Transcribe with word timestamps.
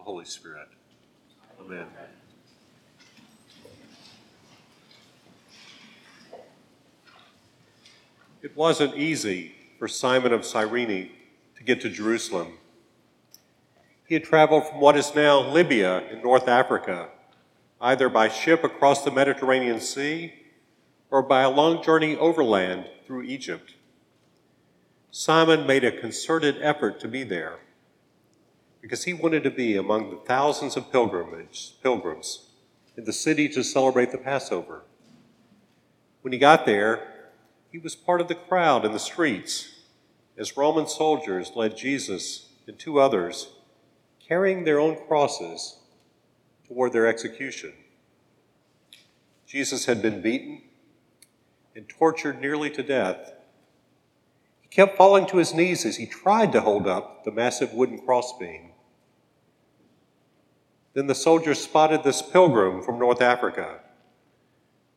the 0.00 0.04
Holy 0.04 0.24
Spirit. 0.24 0.68
Amen. 1.60 1.86
It 8.40 8.56
wasn't 8.56 8.96
easy 8.96 9.54
for 9.78 9.86
Simon 9.86 10.32
of 10.32 10.46
Cyrene 10.46 11.10
to 11.56 11.64
get 11.64 11.82
to 11.82 11.90
Jerusalem. 11.90 12.54
He 14.06 14.14
had 14.14 14.24
traveled 14.24 14.66
from 14.68 14.80
what 14.80 14.96
is 14.96 15.14
now 15.14 15.40
Libya 15.40 16.02
in 16.10 16.22
North 16.22 16.48
Africa, 16.48 17.10
either 17.80 18.08
by 18.08 18.28
ship 18.28 18.64
across 18.64 19.04
the 19.04 19.10
Mediterranean 19.10 19.80
Sea 19.80 20.32
or 21.10 21.22
by 21.22 21.42
a 21.42 21.50
long 21.50 21.82
journey 21.82 22.16
overland 22.16 22.86
through 23.06 23.22
Egypt. 23.24 23.74
Simon 25.10 25.66
made 25.66 25.84
a 25.84 25.92
concerted 25.92 26.56
effort 26.62 27.00
to 27.00 27.08
be 27.08 27.22
there 27.22 27.58
because 28.80 29.04
he 29.04 29.14
wanted 29.14 29.44
to 29.44 29.50
be 29.50 29.76
among 29.76 30.10
the 30.10 30.16
thousands 30.16 30.76
of 30.76 30.92
pilgrims 30.92 31.74
in 32.96 33.04
the 33.04 33.12
city 33.12 33.48
to 33.48 33.62
celebrate 33.62 34.12
the 34.12 34.18
Passover. 34.18 34.82
When 36.22 36.32
he 36.32 36.38
got 36.38 36.66
there, 36.66 37.06
he 37.70 37.78
was 37.78 37.94
part 37.94 38.20
of 38.20 38.28
the 38.28 38.34
crowd 38.34 38.84
in 38.84 38.92
the 38.92 38.98
streets 38.98 39.68
as 40.38 40.56
Roman 40.56 40.86
soldiers 40.86 41.52
led 41.54 41.76
Jesus 41.76 42.48
and 42.66 42.78
two 42.78 42.98
others 43.00 43.48
carrying 44.26 44.64
their 44.64 44.80
own 44.80 44.96
crosses 45.08 45.78
toward 46.68 46.92
their 46.92 47.06
execution. 47.06 47.72
Jesus 49.46 49.86
had 49.86 50.00
been 50.02 50.22
beaten 50.22 50.62
and 51.74 51.88
tortured 51.88 52.40
nearly 52.40 52.70
to 52.70 52.82
death 52.82 53.32
He 54.60 54.68
kept 54.68 54.96
falling 54.96 55.26
to 55.26 55.38
his 55.38 55.54
knees 55.54 55.84
as 55.84 55.96
he 55.96 56.06
tried 56.06 56.52
to 56.52 56.60
hold 56.60 56.86
up 56.86 57.24
the 57.24 57.32
massive 57.32 57.72
wooden 57.72 57.98
crossbeam. 57.98 58.70
Then 60.94 61.06
the 61.06 61.14
soldiers 61.14 61.60
spotted 61.60 62.02
this 62.02 62.20
pilgrim 62.22 62.82
from 62.82 62.98
North 62.98 63.22
Africa. 63.22 63.80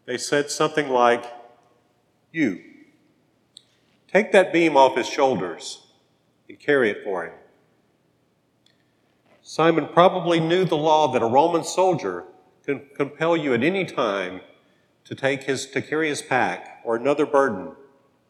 They 0.05 0.17
said 0.17 0.49
something 0.49 0.89
like, 0.89 1.23
You, 2.31 2.61
take 4.07 4.31
that 4.31 4.51
beam 4.51 4.75
off 4.75 4.97
his 4.97 5.07
shoulders 5.07 5.87
and 6.49 6.59
carry 6.59 6.89
it 6.89 7.03
for 7.03 7.25
him. 7.25 7.33
Simon 9.41 9.87
probably 9.87 10.39
knew 10.39 10.65
the 10.65 10.77
law 10.77 11.11
that 11.11 11.21
a 11.21 11.27
Roman 11.27 11.63
soldier 11.63 12.25
can 12.65 12.87
compel 12.95 13.35
you 13.35 13.53
at 13.53 13.63
any 13.63 13.85
time 13.85 14.41
to 15.03 15.13
take 15.13 15.43
his 15.43 15.65
to 15.67 15.81
carry 15.81 16.09
his 16.09 16.21
pack 16.21 16.81
or 16.83 16.95
another 16.95 17.25
burden 17.25 17.73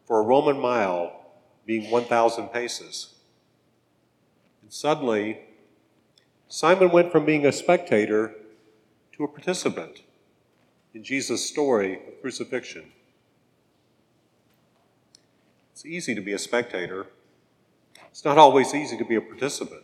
for 0.06 0.20
a 0.20 0.22
Roman 0.24 0.60
mile 0.60 1.24
being 1.64 1.90
1,000 1.90 2.48
paces. 2.48 3.14
And 4.60 4.72
suddenly, 4.72 5.43
Simon 6.48 6.90
went 6.90 7.10
from 7.10 7.24
being 7.24 7.46
a 7.46 7.52
spectator 7.52 8.34
to 9.12 9.24
a 9.24 9.28
participant 9.28 10.02
in 10.92 11.02
Jesus' 11.02 11.48
story 11.48 11.94
of 12.06 12.20
crucifixion. 12.20 12.92
It's 15.72 15.84
easy 15.84 16.14
to 16.14 16.20
be 16.20 16.32
a 16.32 16.38
spectator. 16.38 17.08
It's 18.10 18.24
not 18.24 18.38
always 18.38 18.74
easy 18.74 18.96
to 18.96 19.04
be 19.04 19.16
a 19.16 19.20
participant. 19.20 19.82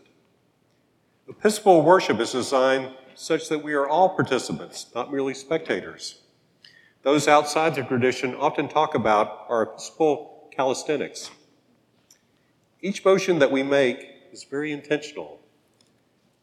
Episcopal 1.28 1.82
worship 1.82 2.20
is 2.20 2.32
designed 2.32 2.94
such 3.14 3.48
that 3.48 3.62
we 3.62 3.74
are 3.74 3.88
all 3.88 4.10
participants, 4.10 4.86
not 4.94 5.10
merely 5.10 5.34
spectators. 5.34 6.20
Those 7.02 7.26
outside 7.26 7.74
the 7.74 7.82
tradition 7.82 8.34
often 8.36 8.68
talk 8.68 8.94
about 8.94 9.46
our 9.48 9.62
episcopal 9.62 10.48
calisthenics. 10.52 11.30
Each 12.82 13.04
motion 13.04 13.40
that 13.40 13.50
we 13.50 13.62
make 13.62 14.06
is 14.32 14.44
very 14.44 14.72
intentional. 14.72 15.39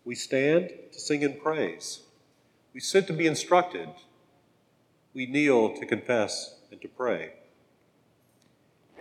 We 0.08 0.16
stand 0.16 0.70
to 0.94 1.00
sing 1.02 1.22
in 1.22 1.34
praise. 1.34 2.00
We 2.74 2.80
sit 2.80 3.08
to 3.08 3.14
be 3.14 3.28
instructed. 3.28 3.90
We 5.14 5.26
kneel 5.26 5.76
to 5.76 5.86
confess 5.86 6.62
and 6.72 6.80
to 6.80 6.88
pray. 6.88 7.34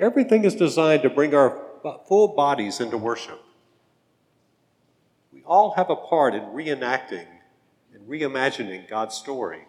Everything 0.01 0.45
is 0.45 0.57
designed 0.57 1.03
to 1.03 1.09
bring 1.09 1.33
our 1.33 1.63
full 2.09 2.35
bodies 2.35 2.81
into 2.81 2.99
worship. 2.99 3.41
We 5.33 5.45
all 5.45 5.75
have 5.75 5.91
a 5.91 5.95
part 5.95 6.35
in 6.35 6.43
reenacting 6.43 7.29
and 7.95 8.09
reimagining 8.09 8.91
God's 8.91 9.15
story. 9.15 9.63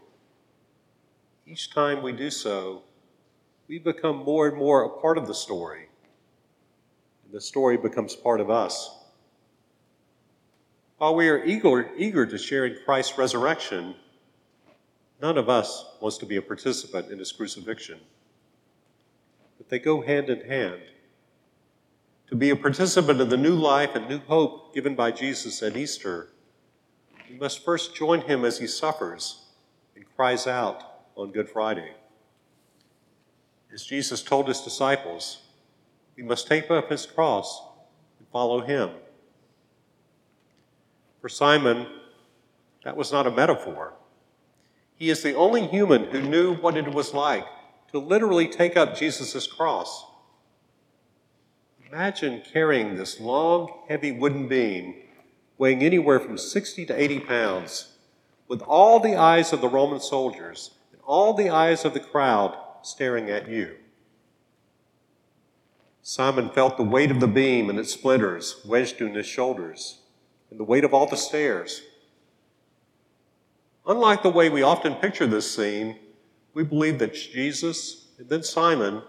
Each 1.45 1.71
time 1.71 2.01
we 2.01 2.13
do 2.13 2.31
so, 2.31 2.81
we 3.67 3.77
become 3.77 4.23
more 4.23 4.47
and 4.47 4.57
more 4.57 4.85
a 4.85 4.89
part 4.89 5.19
of 5.19 5.27
the 5.27 5.35
story 5.35 5.89
and 7.23 7.31
the 7.31 7.41
story 7.41 7.77
becomes 7.77 8.15
part 8.15 8.41
of 8.41 8.49
us. 8.49 8.96
While 10.97 11.13
we 11.13 11.29
are 11.29 11.43
eager, 11.45 11.91
eager 11.95 12.25
to 12.25 12.37
share 12.39 12.65
in 12.65 12.77
Christ's 12.83 13.19
resurrection, 13.19 13.95
none 15.21 15.37
of 15.37 15.47
us 15.47 15.85
wants 16.01 16.17
to 16.17 16.25
be 16.25 16.37
a 16.37 16.41
participant 16.41 17.11
in 17.11 17.19
his 17.19 17.31
crucifixion. 17.31 17.99
But 19.59 19.69
they 19.69 19.77
go 19.77 20.01
hand 20.01 20.29
in 20.29 20.41
hand. 20.41 20.81
To 22.29 22.35
be 22.35 22.49
a 22.49 22.55
participant 22.55 23.21
in 23.21 23.29
the 23.29 23.37
new 23.37 23.53
life 23.53 23.95
and 23.95 24.09
new 24.09 24.19
hope 24.19 24.73
given 24.73 24.95
by 24.95 25.11
Jesus 25.11 25.61
at 25.61 25.77
Easter, 25.77 26.29
we 27.29 27.37
must 27.37 27.63
first 27.63 27.95
join 27.95 28.21
him 28.21 28.43
as 28.43 28.57
he 28.57 28.67
suffers 28.67 29.45
and 29.95 30.03
cries 30.15 30.47
out 30.47 30.83
on 31.15 31.31
Good 31.31 31.49
Friday. 31.49 31.91
As 33.71 33.83
Jesus 33.83 34.23
told 34.23 34.47
his 34.47 34.61
disciples, 34.61 35.43
we 36.15 36.23
must 36.23 36.47
take 36.47 36.71
up 36.71 36.89
his 36.89 37.05
cross 37.05 37.61
and 38.17 38.27
follow 38.29 38.61
him. 38.61 38.89
For 41.21 41.29
Simon, 41.29 41.87
that 42.83 42.97
was 42.97 43.11
not 43.11 43.27
a 43.27 43.31
metaphor. 43.31 43.93
He 44.95 45.09
is 45.09 45.21
the 45.21 45.35
only 45.35 45.67
human 45.67 46.05
who 46.05 46.21
knew 46.21 46.55
what 46.55 46.77
it 46.77 46.93
was 46.93 47.13
like 47.13 47.45
to 47.91 47.99
literally 47.99 48.47
take 48.47 48.75
up 48.75 48.95
Jesus' 48.95 49.47
cross. 49.47 50.05
Imagine 51.91 52.41
carrying 52.51 52.95
this 52.95 53.19
long, 53.19 53.83
heavy 53.87 54.11
wooden 54.11 54.47
beam 54.47 54.95
weighing 55.57 55.81
anywhere 55.81 56.19
from 56.19 56.37
60 56.37 56.85
to 56.85 57.01
80 57.01 57.19
pounds, 57.21 57.93
with 58.47 58.61
all 58.61 58.99
the 58.99 59.15
eyes 59.15 59.51
of 59.51 59.61
the 59.61 59.67
Roman 59.67 59.99
soldiers 59.99 60.71
and 60.91 61.01
all 61.05 61.33
the 61.33 61.49
eyes 61.49 61.83
of 61.83 61.93
the 61.93 61.99
crowd 61.99 62.55
staring 62.83 63.29
at 63.29 63.49
you. 63.49 63.75
Simon 66.01 66.49
felt 66.49 66.77
the 66.77 66.83
weight 66.83 67.11
of 67.11 67.19
the 67.19 67.27
beam 67.27 67.69
and 67.69 67.77
its 67.79 67.91
splinters 67.91 68.61
wedged 68.65 69.01
in 69.01 69.13
his 69.13 69.25
shoulders, 69.25 69.99
and 70.49 70.59
the 70.59 70.63
weight 70.63 70.83
of 70.83 70.93
all 70.93 71.07
the 71.07 71.17
stares. 71.17 71.81
Unlike 73.85 74.23
the 74.23 74.29
way 74.29 74.49
we 74.49 74.63
often 74.63 74.95
picture 74.95 75.27
this 75.27 75.55
scene, 75.55 75.97
we 76.53 76.63
believe 76.63 76.99
that 76.99 77.13
Jesus 77.13 78.07
and 78.17 78.27
then 78.29 78.43
Simon 78.43 79.01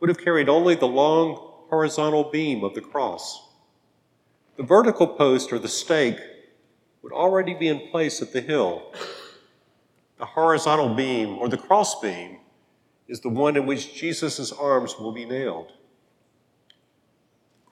would 0.00 0.08
have 0.08 0.18
carried 0.18 0.48
only 0.48 0.74
the 0.74 0.86
long 0.86 1.36
horizontal 1.68 2.30
beam 2.30 2.64
of 2.64 2.74
the 2.74 2.80
cross. 2.80 3.48
The 4.56 4.62
vertical 4.62 5.06
post 5.06 5.52
or 5.52 5.58
the 5.58 5.68
stake 5.68 6.18
would 7.02 7.12
already 7.12 7.54
be 7.54 7.68
in 7.68 7.90
place 7.90 8.20
at 8.20 8.32
the 8.32 8.40
hill. 8.40 8.92
The 10.18 10.26
horizontal 10.26 10.94
beam 10.94 11.38
or 11.38 11.48
the 11.48 11.56
cross 11.56 12.00
beam 12.00 12.40
is 13.08 13.20
the 13.20 13.28
one 13.28 13.56
in 13.56 13.66
which 13.66 13.94
Jesus' 13.94 14.52
arms 14.52 14.96
will 14.98 15.12
be 15.12 15.24
nailed. 15.24 15.72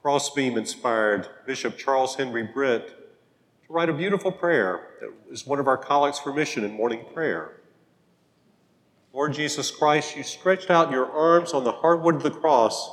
Crossbeam 0.09 0.57
inspired 0.57 1.29
Bishop 1.45 1.77
Charles 1.77 2.17
Henry 2.17 2.43
Brent 2.43 2.87
to 2.87 2.95
write 3.69 3.91
a 3.91 3.93
beautiful 3.93 4.33
prayer 4.33 4.95
that 5.03 5.13
is 5.31 5.47
one 5.47 5.59
of 5.61 5.69
our 5.69 5.77
collects 5.77 6.19
for 6.19 6.33
mission 6.33 6.65
in 6.65 6.73
morning 6.73 7.05
prayer. 7.13 7.61
Lord 9.13 9.35
Jesus 9.35 9.71
Christ, 9.71 10.17
you 10.17 10.23
stretched 10.23 10.71
out 10.71 10.91
your 10.91 11.13
arms 11.13 11.53
on 11.53 11.63
the 11.63 11.73
hardwood 11.73 12.15
of 12.15 12.23
the 12.23 12.31
cross 12.31 12.91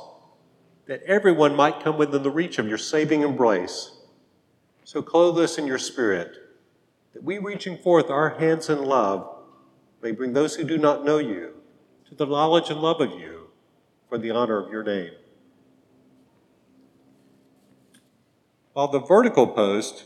that 0.84 1.02
everyone 1.04 1.56
might 1.56 1.82
come 1.82 1.96
within 1.96 2.22
the 2.22 2.30
reach 2.30 2.58
of 2.58 2.68
your 2.68 2.76
saving 2.76 3.22
embrace. 3.22 3.92
So 4.84 5.00
clothe 5.00 5.42
us 5.42 5.56
in 5.56 5.66
your 5.66 5.78
spirit, 5.78 6.36
that 7.14 7.24
we, 7.24 7.38
reaching 7.38 7.78
forth 7.78 8.10
our 8.10 8.28
hands 8.38 8.68
in 8.68 8.84
love, 8.84 9.38
may 10.02 10.10
bring 10.12 10.34
those 10.34 10.54
who 10.54 10.64
do 10.64 10.76
not 10.76 11.02
know 11.02 11.16
you 11.16 11.54
to 12.10 12.14
the 12.14 12.26
knowledge 12.26 12.68
and 12.68 12.80
love 12.80 13.00
of 13.00 13.12
you 13.12 13.48
for 14.06 14.18
the 14.18 14.32
honor 14.32 14.58
of 14.58 14.70
your 14.70 14.82
name. 14.82 15.12
While 18.76 18.88
the 18.88 19.00
vertical 19.00 19.46
post 19.46 20.04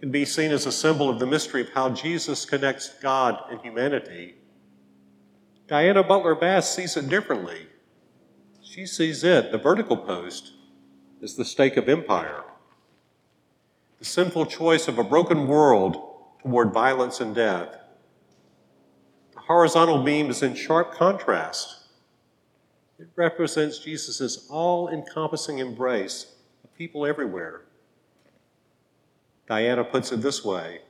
can 0.00 0.10
be 0.10 0.24
seen 0.24 0.50
as 0.50 0.64
a 0.64 0.72
symbol 0.72 1.10
of 1.10 1.18
the 1.18 1.26
mystery 1.26 1.60
of 1.60 1.68
how 1.74 1.90
Jesus 1.90 2.46
connects 2.46 2.88
God 3.02 3.38
and 3.50 3.60
humanity, 3.60 4.36
Diana 5.68 6.02
Butler 6.02 6.34
Bass 6.34 6.74
sees 6.74 6.96
it 6.96 7.10
differently. 7.10 7.66
She 8.62 8.86
sees 8.86 9.22
it, 9.22 9.52
the 9.52 9.58
vertical 9.58 9.98
post, 9.98 10.52
as 11.22 11.36
the 11.36 11.44
stake 11.44 11.76
of 11.76 11.90
empire. 11.90 12.42
The 13.98 14.06
sinful 14.06 14.46
choice 14.46 14.88
of 14.88 14.96
a 14.96 15.04
broken 15.04 15.46
world 15.46 16.02
toward 16.40 16.72
violence 16.72 17.20
and 17.20 17.34
death. 17.34 17.76
The 19.34 19.40
horizontal 19.40 20.02
beam 20.02 20.30
is 20.30 20.42
in 20.42 20.54
sharp 20.54 20.94
contrast. 20.94 21.88
It 22.98 23.08
represents 23.14 23.78
Jesus' 23.78 24.46
all 24.48 24.88
encompassing 24.88 25.58
embrace 25.58 26.32
of 26.64 26.74
people 26.78 27.04
everywhere. 27.04 27.65
Diana 29.46 29.84
puts 29.84 30.12
it 30.12 30.22
this 30.22 30.44
way 30.44 30.80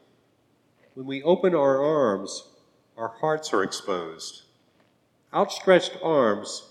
When 0.94 1.06
we 1.06 1.22
open 1.22 1.54
our 1.54 1.82
arms, 1.82 2.48
our 2.96 3.08
hearts 3.08 3.52
are 3.52 3.62
exposed. 3.62 4.42
Outstretched 5.34 5.98
arms 6.02 6.70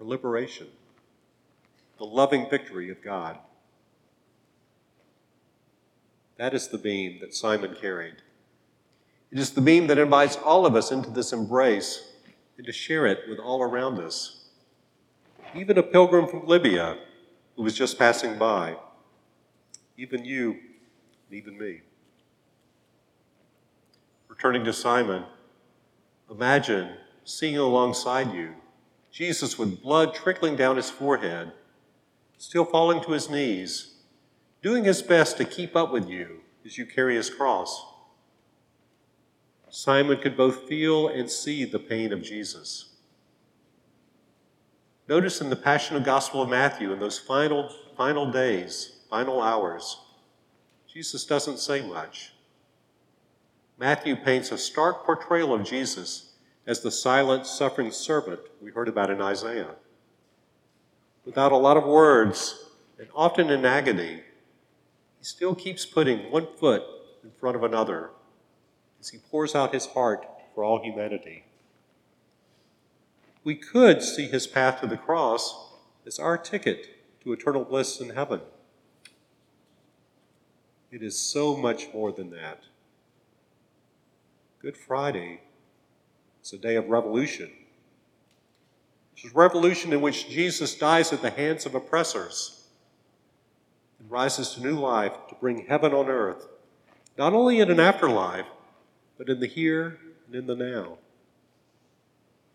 are 0.00 0.06
liberation, 0.06 0.68
the 1.98 2.04
loving 2.04 2.48
victory 2.48 2.90
of 2.90 3.02
God. 3.02 3.38
That 6.36 6.54
is 6.54 6.68
the 6.68 6.78
beam 6.78 7.18
that 7.20 7.34
Simon 7.34 7.76
carried. 7.80 8.16
It 9.30 9.38
is 9.38 9.50
the 9.50 9.60
beam 9.60 9.86
that 9.86 9.98
invites 9.98 10.36
all 10.36 10.66
of 10.66 10.76
us 10.76 10.92
into 10.92 11.10
this 11.10 11.32
embrace 11.32 12.12
and 12.56 12.66
to 12.66 12.72
share 12.72 13.06
it 13.06 13.20
with 13.28 13.38
all 13.38 13.62
around 13.62 13.98
us. 13.98 14.44
Even 15.54 15.78
a 15.78 15.82
pilgrim 15.82 16.26
from 16.26 16.46
Libya 16.46 16.98
who 17.56 17.62
was 17.62 17.74
just 17.74 17.98
passing 17.98 18.38
by, 18.38 18.76
even 19.96 20.24
you, 20.24 20.58
and 21.32 21.38
even 21.38 21.58
me. 21.58 21.80
Returning 24.28 24.64
to 24.64 24.72
Simon, 24.72 25.24
imagine 26.30 26.90
seeing 27.24 27.56
alongside 27.56 28.34
you 28.34 28.54
Jesus 29.10 29.58
with 29.58 29.82
blood 29.82 30.14
trickling 30.14 30.56
down 30.56 30.76
his 30.76 30.90
forehead, 30.90 31.52
still 32.38 32.64
falling 32.64 33.02
to 33.02 33.12
his 33.12 33.30
knees, 33.30 33.94
doing 34.62 34.84
his 34.84 35.02
best 35.02 35.36
to 35.38 35.44
keep 35.44 35.74
up 35.76 35.90
with 35.92 36.08
you 36.08 36.40
as 36.64 36.76
you 36.76 36.86
carry 36.86 37.16
his 37.16 37.30
cross. 37.30 37.86
Simon 39.70 40.18
could 40.18 40.36
both 40.36 40.68
feel 40.68 41.08
and 41.08 41.30
see 41.30 41.64
the 41.64 41.78
pain 41.78 42.12
of 42.12 42.22
Jesus. 42.22 42.96
Notice 45.08 45.40
in 45.40 45.48
the 45.50 45.56
Passion 45.56 45.96
of 45.96 46.04
Gospel 46.04 46.42
of 46.42 46.50
Matthew, 46.50 46.92
in 46.92 47.00
those 47.00 47.18
final, 47.18 47.70
final 47.96 48.30
days, 48.30 49.00
final 49.08 49.40
hours, 49.40 49.98
Jesus 50.92 51.24
doesn't 51.24 51.58
say 51.58 51.80
much. 51.80 52.32
Matthew 53.78 54.14
paints 54.14 54.52
a 54.52 54.58
stark 54.58 55.06
portrayal 55.06 55.54
of 55.54 55.64
Jesus 55.64 56.34
as 56.66 56.80
the 56.80 56.90
silent, 56.90 57.46
suffering 57.46 57.90
servant 57.90 58.40
we 58.60 58.70
heard 58.70 58.88
about 58.88 59.10
in 59.10 59.22
Isaiah. 59.22 59.74
Without 61.24 61.50
a 61.50 61.56
lot 61.56 61.78
of 61.78 61.84
words, 61.84 62.66
and 62.98 63.08
often 63.14 63.48
in 63.48 63.64
agony, 63.64 64.22
he 65.18 65.24
still 65.24 65.54
keeps 65.54 65.86
putting 65.86 66.30
one 66.30 66.46
foot 66.60 66.82
in 67.24 67.30
front 67.40 67.56
of 67.56 67.62
another 67.62 68.10
as 69.00 69.08
he 69.08 69.18
pours 69.30 69.54
out 69.54 69.72
his 69.72 69.86
heart 69.86 70.26
for 70.54 70.62
all 70.62 70.82
humanity. 70.82 71.46
We 73.44 73.54
could 73.54 74.02
see 74.02 74.26
his 74.26 74.46
path 74.46 74.80
to 74.82 74.86
the 74.86 74.98
cross 74.98 75.72
as 76.06 76.18
our 76.18 76.36
ticket 76.36 77.22
to 77.22 77.32
eternal 77.32 77.64
bliss 77.64 77.98
in 77.98 78.10
heaven. 78.10 78.42
It 80.92 81.02
is 81.02 81.18
so 81.18 81.56
much 81.56 81.88
more 81.94 82.12
than 82.12 82.30
that. 82.30 82.64
Good 84.60 84.76
Friday 84.76 85.40
is 86.44 86.52
a 86.52 86.58
day 86.58 86.76
of 86.76 86.90
revolution. 86.90 87.50
It's 89.16 89.24
a 89.24 89.34
revolution 89.34 89.94
in 89.94 90.02
which 90.02 90.28
Jesus 90.28 90.74
dies 90.74 91.10
at 91.10 91.22
the 91.22 91.30
hands 91.30 91.64
of 91.64 91.74
oppressors 91.74 92.66
and 93.98 94.10
rises 94.10 94.50
to 94.50 94.62
new 94.62 94.78
life 94.78 95.14
to 95.30 95.34
bring 95.36 95.64
heaven 95.66 95.94
on 95.94 96.08
earth, 96.08 96.46
not 97.16 97.32
only 97.32 97.60
in 97.60 97.70
an 97.70 97.80
afterlife, 97.80 98.46
but 99.16 99.30
in 99.30 99.40
the 99.40 99.46
here 99.46 99.98
and 100.26 100.34
in 100.34 100.46
the 100.46 100.54
now. 100.54 100.98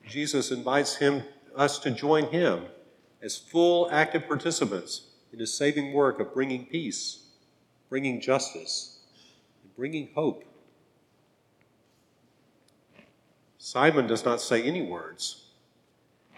Jesus 0.07 0.51
invites 0.51 0.97
him, 0.97 1.23
us 1.55 1.79
to 1.79 1.89
join 1.89 2.25
him 2.27 2.65
as 3.19 3.35
full 3.35 3.89
active 3.91 4.27
participants 4.27 5.07
in 5.33 5.39
his 5.39 5.57
saving 5.57 5.91
work 5.91 6.19
of 6.19 6.35
bringing 6.35 6.65
peace, 6.65 7.23
bringing 7.89 8.19
justice, 8.19 8.99
and 9.63 9.75
bringing 9.75 10.09
hope. 10.15 10.43
Simon 13.57 14.07
does 14.07 14.23
not 14.23 14.41
say 14.41 14.63
any 14.63 14.81
words. 14.81 15.45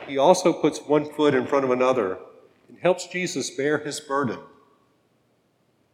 He 0.08 0.18
also 0.18 0.54
puts 0.54 0.80
one 0.80 1.06
foot 1.06 1.36
in 1.36 1.46
front 1.46 1.66
of 1.66 1.72
another 1.72 2.18
and 2.68 2.78
helps 2.80 3.08
Jesus 3.08 3.50
bear 3.50 3.80
his 3.80 4.00
burden. 4.00 4.40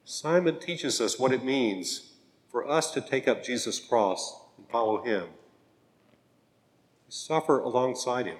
Simon 0.03 0.59
teaches 0.59 1.01
us 1.01 1.17
what 1.17 1.31
it 1.31 1.43
means 1.43 2.13
for 2.51 2.69
us 2.69 2.91
to 2.91 3.01
take 3.01 3.27
up 3.27 3.43
Jesus' 3.43 3.79
cross 3.79 4.39
and 4.57 4.67
follow 4.69 5.03
him. 5.03 5.23
We 5.23 7.11
suffer 7.11 7.59
alongside 7.59 8.27
him. 8.27 8.37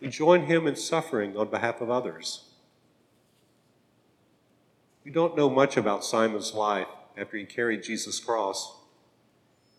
We 0.00 0.08
join 0.08 0.46
him 0.46 0.66
in 0.66 0.76
suffering 0.76 1.36
on 1.36 1.48
behalf 1.48 1.80
of 1.80 1.90
others. 1.90 2.47
We 5.08 5.14
don't 5.14 5.38
know 5.38 5.48
much 5.48 5.78
about 5.78 6.04
Simon's 6.04 6.52
life 6.52 6.86
after 7.16 7.38
he 7.38 7.46
carried 7.46 7.82
Jesus' 7.82 8.20
cross. 8.20 8.76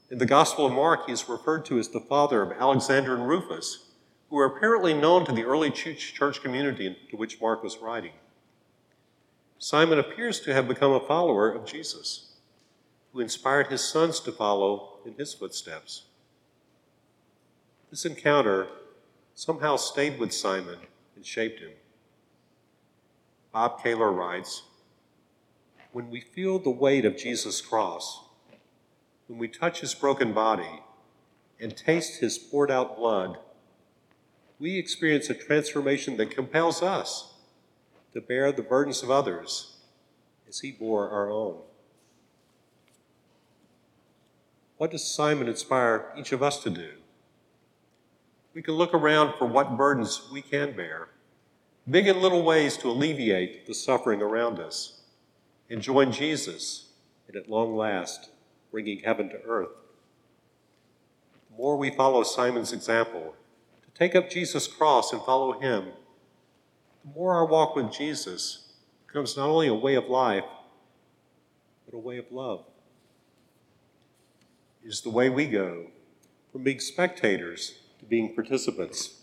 In 0.10 0.18
the 0.18 0.26
Gospel 0.26 0.66
of 0.66 0.72
Mark, 0.72 1.06
he 1.06 1.12
is 1.12 1.30
referred 1.30 1.66
to 1.66 1.78
as 1.78 1.90
the 1.90 2.00
father 2.00 2.42
of 2.42 2.60
Alexander 2.60 3.14
and 3.14 3.28
Rufus, 3.28 3.90
who 4.28 4.38
were 4.38 4.46
apparently 4.46 4.96
known 4.96 5.26
to 5.26 5.32
the 5.32 5.44
early 5.44 5.70
church 5.70 6.42
community 6.42 6.98
to 7.12 7.16
which 7.16 7.40
Mark 7.40 7.62
was 7.62 7.78
writing. 7.78 8.14
Simon 9.60 10.00
appears 10.00 10.40
to 10.40 10.54
have 10.56 10.68
become 10.68 10.94
a 10.94 11.00
follower 11.00 11.52
of 11.52 11.64
Jesus, 11.64 12.32
who 13.14 13.20
inspired 13.20 13.68
his 13.68 13.88
sons 13.88 14.20
to 14.22 14.32
follow 14.32 14.98
in 15.06 15.14
his 15.14 15.36
footsteps. 15.36 16.06
This 17.92 18.04
encounter 18.04 18.66
somehow 19.36 19.76
stayed 19.76 20.18
with 20.18 20.34
Simon 20.34 20.80
and 21.16 21.24
shaped 21.24 21.60
him. 21.60 21.74
Bob 23.54 23.80
Kaylor 23.84 24.12
writes 24.12 24.64
When 25.92 26.10
we 26.10 26.22
feel 26.22 26.60
the 26.60 26.70
weight 26.70 27.06
of 27.06 27.18
Jesus' 27.18 27.62
cross, 27.62 28.24
when 29.28 29.40
we 29.40 29.48
touch 29.48 29.82
his 29.82 29.96
broken 29.96 30.34
body 30.34 30.82
and 31.60 31.76
taste 31.76 32.20
his 32.20 32.38
poured 32.38 32.70
out 32.70 32.98
blood, 32.98 33.38
we 34.60 34.78
experience 34.78 35.30
a 35.30 35.34
transformation 35.34 36.18
that 36.18 36.32
compels 36.32 36.84
us 36.84 37.34
to 38.14 38.22
bear 38.22 38.52
the 38.52 38.62
burdens 38.62 39.02
of 39.02 39.10
others 39.10 39.78
as 40.48 40.60
he 40.60 40.72
bore 40.72 41.10
our 41.10 41.32
own. 41.32 41.58
What 44.78 44.92
does 44.92 45.06
Simon 45.06 45.48
inspire 45.48 46.12
each 46.18 46.32
of 46.32 46.42
us 46.42 46.64
to 46.64 46.70
do? 46.70 46.90
We 48.54 48.62
can 48.62 48.76
look 48.76 48.94
around 48.94 49.38
for 49.38 49.46
what 49.46 49.78
burdens 49.78 50.28
we 50.32 50.42
can 50.42 50.76
bear, 50.76 51.10
big 51.90 52.08
and 52.08 52.22
little 52.22 52.44
ways 52.44 52.78
to 52.78 52.90
alleviate 52.90 53.68
the 53.68 53.74
suffering 53.74 54.22
around 54.22 54.60
us, 54.60 54.99
and 55.70 55.82
join 55.82 56.12
Jesus 56.12 56.88
in 57.28 57.38
at 57.38 57.50
long 57.50 57.76
last 57.76 58.30
bringing 58.72 59.00
heaven 59.00 59.30
to 59.30 59.42
earth. 59.44 59.76
The 61.50 61.58
more 61.58 61.78
we 61.78 61.92
follow 61.92 62.24
Simon's 62.24 62.74
example, 62.74 63.36
to 63.84 63.92
take 63.98 64.16
up 64.16 64.30
Jesus' 64.30 64.68
cross 64.68 65.12
and 65.12 65.22
follow 65.24 65.60
him, 65.60 65.86
the 67.04 67.14
more 67.14 67.34
our 67.34 67.46
walk 67.46 67.76
with 67.76 67.92
Jesus 67.92 68.74
becomes 69.08 69.38
not 69.38 69.50
only 69.50 69.68
a 69.68 69.74
way 69.74 69.96
of 69.96 70.06
life, 70.06 70.46
but 71.86 71.96
a 71.96 72.00
way 72.00 72.18
of 72.18 72.32
love. 72.32 72.66
It 74.84 74.88
is 74.88 75.02
the 75.02 75.10
way 75.10 75.30
we 75.30 75.48
go 75.48 75.88
from 76.52 76.64
being 76.64 76.80
spectators 76.80 77.80
to 78.00 78.06
being 78.06 78.34
participants, 78.34 79.22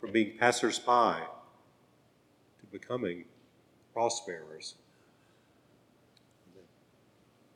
from 0.00 0.12
being 0.12 0.36
passers-by 0.38 1.20
to 2.60 2.66
becoming 2.66 3.24
cross 3.92 4.24
bearers. 4.26 4.74